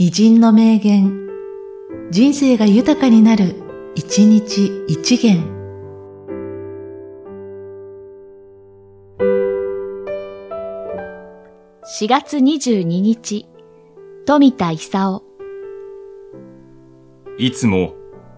[0.00, 1.28] 偉人の名言、
[2.12, 3.56] 人生が豊かになる、
[3.96, 5.42] 一日一元。
[11.98, 13.48] 4月22日、
[14.24, 15.24] 富田勲。
[17.36, 17.94] いつも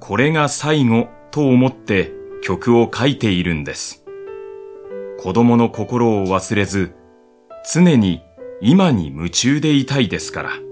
[0.00, 4.06] これが最後と思って曲を書いているんです。
[5.20, 6.94] 子供の心を忘れず、
[7.70, 8.22] 常に
[8.62, 10.71] 今に夢中でいたいですから。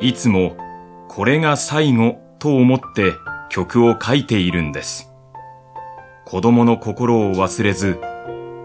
[0.00, 0.56] いつも
[1.08, 3.12] これが最後と思って
[3.50, 5.12] 曲を書いているんです。
[6.24, 7.98] 子供の心を忘れず、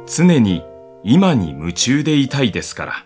[0.05, 0.64] 常に
[1.03, 3.05] 今に夢中でいたいですから。